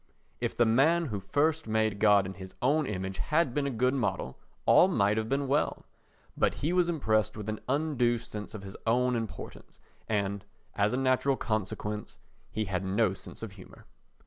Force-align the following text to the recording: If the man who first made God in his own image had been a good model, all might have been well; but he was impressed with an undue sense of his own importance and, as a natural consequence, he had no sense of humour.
If 0.39 0.57
the 0.57 0.65
man 0.65 1.05
who 1.13 1.19
first 1.19 1.67
made 1.67 1.99
God 1.99 2.25
in 2.25 2.33
his 2.33 2.55
own 2.59 2.87
image 2.87 3.19
had 3.19 3.53
been 3.53 3.67
a 3.67 3.69
good 3.69 3.93
model, 3.93 4.39
all 4.65 4.87
might 4.87 5.15
have 5.15 5.29
been 5.29 5.47
well; 5.47 5.85
but 6.35 6.55
he 6.55 6.73
was 6.73 6.89
impressed 6.89 7.37
with 7.37 7.47
an 7.49 7.59
undue 7.69 8.17
sense 8.17 8.55
of 8.55 8.63
his 8.63 8.75
own 8.87 9.15
importance 9.15 9.79
and, 10.09 10.43
as 10.73 10.93
a 10.93 10.97
natural 10.97 11.37
consequence, 11.37 12.17
he 12.49 12.65
had 12.65 12.83
no 12.83 13.13
sense 13.13 13.43
of 13.43 13.51
humour. 13.51 13.85